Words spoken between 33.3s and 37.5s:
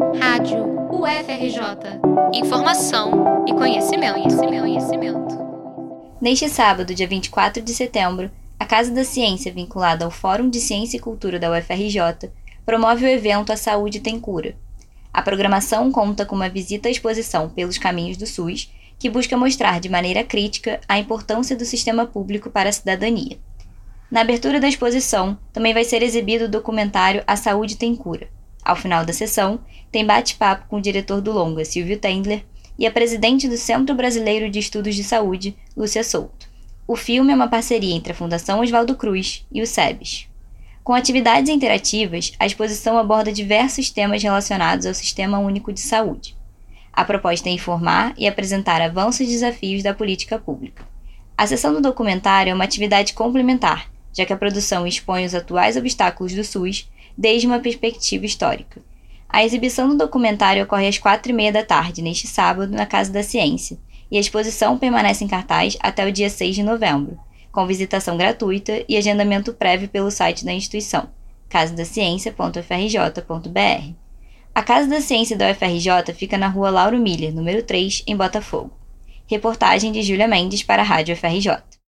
do Centro Brasileiro de Estudos de Saúde, Lúcia Souto. O filme é uma